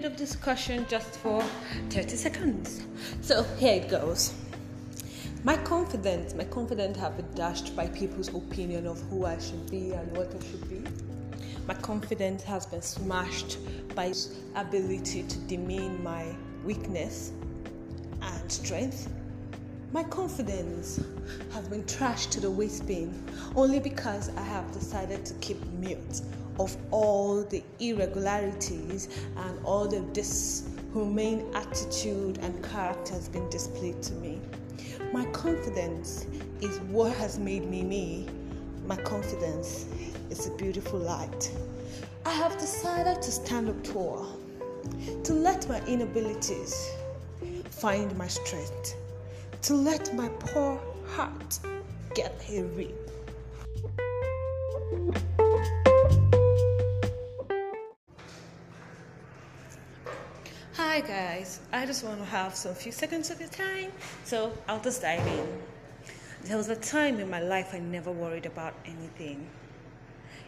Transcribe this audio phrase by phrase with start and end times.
[0.00, 1.42] bit of discussion just for
[1.90, 2.84] 30 seconds.
[3.20, 4.32] So here it goes.
[5.42, 9.90] My confidence, my confidence have been dashed by people's opinion of who I should be
[9.94, 10.88] and what I should be.
[11.66, 13.58] My confidence has been smashed
[13.96, 14.12] by
[14.54, 16.26] ability to demean my
[16.64, 17.32] weakness
[18.22, 19.12] and strength.
[19.90, 21.00] My confidence
[21.52, 23.12] has been trashed to the waste bin
[23.56, 26.20] only because I have decided to keep mute
[26.58, 34.14] of all the irregularities and all the dishumane attitude and character has been displayed to
[34.14, 34.40] me.
[35.12, 36.26] My confidence
[36.60, 38.26] is what has made me me.
[38.86, 39.86] My confidence
[40.30, 41.50] is a beautiful light.
[42.26, 44.38] I have decided to stand up tall,
[45.24, 46.90] to let my inabilities
[47.70, 48.96] find my strength,
[49.62, 51.58] to let my poor heart
[52.14, 53.10] get a rip.
[60.98, 63.92] Hi guys, I just want to have some few seconds of your time,
[64.24, 65.46] so I'll just dive in.
[66.42, 69.48] There was a time in my life I never worried about anything.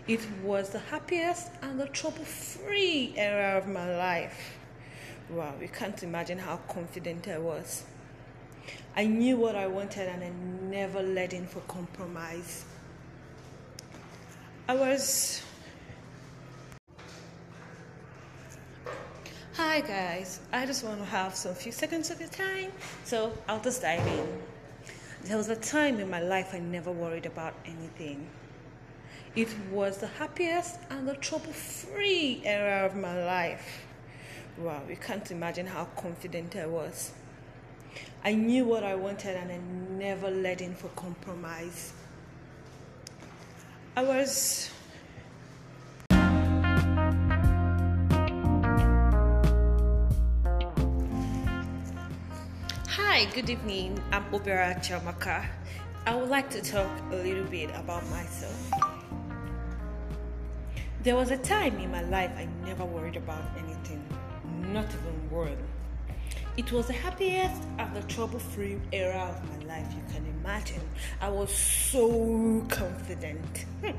[0.08, 4.56] It was the happiest and the trouble free era of my life.
[5.30, 7.84] Wow, you can't imagine how confident I was.
[8.96, 10.30] I knew what I wanted and I
[10.68, 12.64] never let in for compromise.
[14.66, 15.44] I was.
[19.70, 22.72] Hi guys, I just want to have some few seconds of your time,
[23.04, 24.42] so I'll just dive in.
[25.22, 28.26] There was a time in my life I never worried about anything.
[29.36, 33.84] It was the happiest and the trouble free era of my life.
[34.58, 37.12] Wow, you can't imagine how confident I was.
[38.24, 39.60] I knew what I wanted and I
[40.04, 41.92] never let in for compromise.
[43.96, 44.72] I was.
[52.94, 54.02] Hi, good evening.
[54.10, 55.46] I'm Obera Chamaka.
[56.06, 58.68] I would like to talk a little bit about myself.
[61.04, 64.04] There was a time in my life I never worried about anything,
[64.72, 65.56] not even one.
[66.56, 70.82] It was the happiest and the trouble free era of my life you can imagine.
[71.20, 73.66] I was so confident.
[73.84, 73.92] Hmm.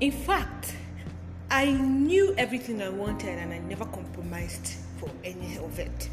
[0.00, 0.74] In fact,
[1.52, 6.10] I knew everything I wanted and I never compromised for any of it.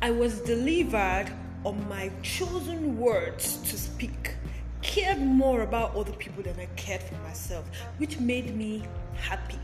[0.00, 1.26] I was delivered
[1.64, 4.36] on my chosen words to speak,
[4.80, 8.84] cared more about other people than I cared for myself, which made me
[9.16, 9.58] happy.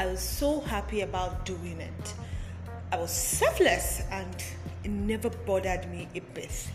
[0.00, 2.14] I was so happy about doing it.
[2.92, 4.42] I was selfless and
[4.84, 6.70] it never bothered me a bit.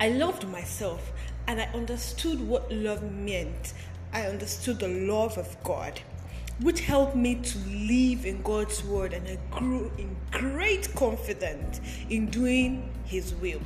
[0.00, 1.12] I loved myself
[1.46, 3.72] and I understood what love meant.
[4.12, 6.00] I understood the love of God
[6.60, 12.26] which helped me to live in God's word and I grew in great confidence in
[12.26, 13.60] doing His will.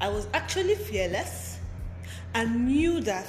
[0.00, 1.58] I was actually fearless
[2.34, 3.26] and knew that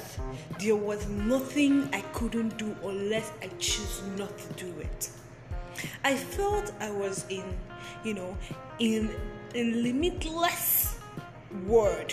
[0.58, 5.10] there was nothing I couldn't do unless I choose not to do it.
[6.04, 7.44] I felt I was in,
[8.04, 8.36] you know,
[8.78, 9.10] in
[9.54, 10.98] a limitless
[11.66, 12.12] world,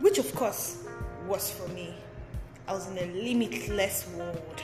[0.00, 0.84] which of course
[1.26, 1.94] was for me.
[2.70, 4.62] I was in a limitless world.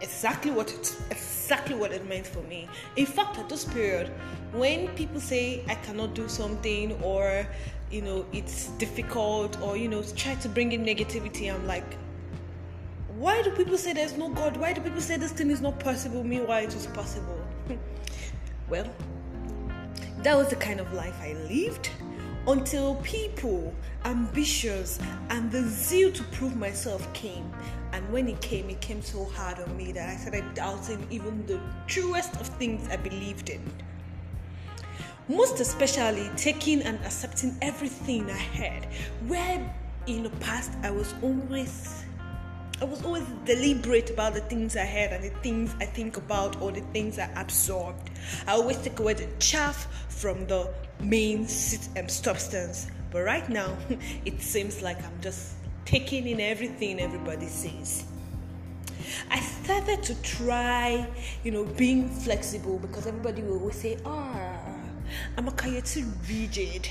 [0.00, 2.66] Exactly what it exactly what it meant for me.
[2.96, 4.10] In fact, at this period,
[4.52, 7.46] when people say I cannot do something or
[7.90, 11.98] you know it's difficult or you know try to bring in negativity, I'm like,
[13.18, 14.56] why do people say there's no God?
[14.56, 16.24] Why do people say this thing is not possible?
[16.24, 17.38] Meanwhile, it was possible.
[18.70, 18.88] well,
[20.22, 21.90] that was the kind of life I lived
[22.46, 23.74] until people,
[24.04, 24.98] ambitious,
[25.30, 27.50] and the zeal to prove myself came.
[27.92, 31.44] And when it came, it came so hard on me that I started doubting even
[31.46, 33.62] the truest of things I believed in.
[35.28, 38.84] Most especially taking and accepting everything I had,
[39.26, 39.74] where
[40.06, 42.04] in the past I was always
[42.78, 46.60] I was always deliberate about the things I had and the things I think about
[46.60, 48.10] or the things I absorbed.
[48.46, 52.88] I always take away the chaff from the main substance.
[53.10, 53.74] But right now,
[54.26, 55.54] it seems like I'm just
[55.86, 58.04] taking in everything everybody says.
[59.30, 61.06] I started to try,
[61.44, 64.75] you know, being flexible because everybody will always say, ah,
[65.36, 66.88] Amaka, you're too rigid.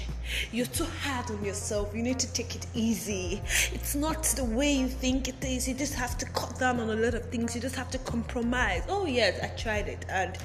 [0.52, 1.96] You're too hard on yourself.
[1.96, 3.42] You need to take it easy.
[3.74, 5.68] It's not the way you think it is.
[5.68, 7.56] You just have to cut down on a lot of things.
[7.56, 8.84] You just have to compromise.
[8.88, 10.38] Oh, yes, I tried it and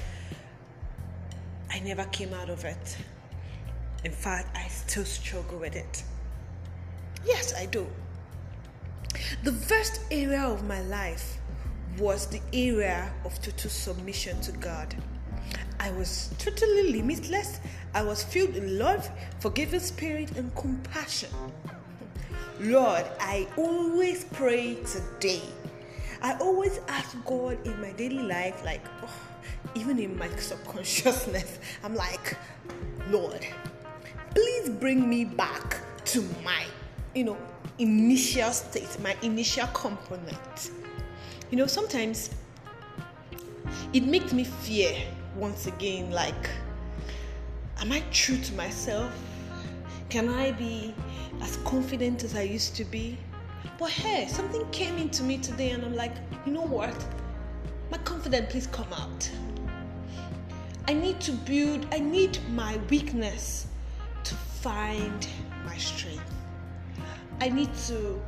[1.69, 2.97] I never came out of it.
[4.03, 6.03] In fact, I still struggle with it.
[7.23, 7.85] Yes, I do.
[9.43, 11.37] The first area of my life
[11.99, 14.95] was the area of total submission to God.
[15.81, 17.59] I was totally limitless.
[17.95, 21.31] I was filled with love, forgiving spirit, and compassion.
[22.59, 25.41] Lord, I always pray today.
[26.21, 29.11] I always ask God in my daily life, like, oh,
[29.73, 32.37] even in my subconsciousness, I'm like,
[33.09, 33.43] Lord,
[34.35, 36.63] please bring me back to my,
[37.15, 37.37] you know,
[37.79, 40.69] initial state, my initial component.
[41.49, 42.29] You know, sometimes
[43.93, 44.93] it makes me fear
[45.35, 46.49] once again, like,
[47.79, 49.11] am I true to myself?
[50.09, 50.93] Can I be
[51.41, 53.17] as confident as I used to be?
[53.77, 56.13] But hey, something came into me today, and I'm like,
[56.45, 56.95] you know what?
[57.89, 59.29] My confidence, please come out.
[60.87, 63.67] I need to build, I need my weakness
[64.23, 65.27] to find
[65.65, 66.33] my strength.
[67.39, 68.21] I need to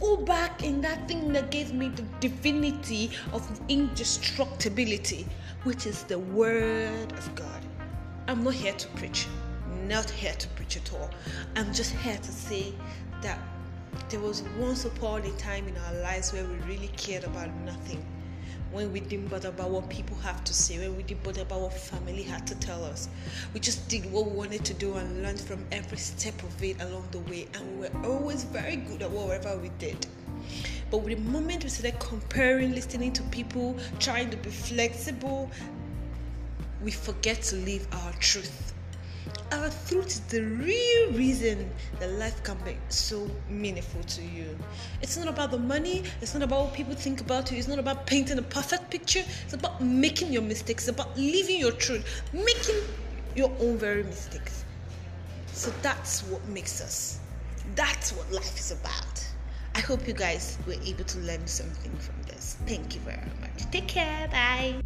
[0.00, 5.26] go back in that thing that gave me the divinity of indestructibility,
[5.64, 7.62] which is the Word of God.
[8.28, 9.26] I'm not here to preach,
[9.86, 11.10] not here to preach at all.
[11.54, 12.74] I'm just here to say
[13.22, 13.38] that
[14.08, 18.04] there was once upon a time in our lives where we really cared about nothing
[18.76, 21.62] when we didn't bother about what people have to say, when we didn't bother about
[21.62, 23.08] what family had to tell us.
[23.54, 26.80] We just did what we wanted to do and learned from every step of it
[26.82, 30.06] along the way, and we were always very good at whatever we did.
[30.90, 35.50] But with the moment we started comparing, listening to people, trying to be flexible,
[36.82, 38.74] we forget to live our truth.
[39.52, 41.70] Our truth is the real reason
[42.00, 44.56] that life can be so meaningful to you.
[45.02, 47.78] It's not about the money, it's not about what people think about you, it's not
[47.78, 52.04] about painting a perfect picture, it's about making your mistakes, it's about living your truth,
[52.32, 52.76] making
[53.36, 54.64] your own very mistakes.
[55.52, 57.20] So that's what makes us.
[57.76, 59.26] That's what life is about.
[59.76, 62.56] I hope you guys were able to learn something from this.
[62.66, 63.70] Thank you very much.
[63.70, 64.26] Take care.
[64.28, 64.80] Bye.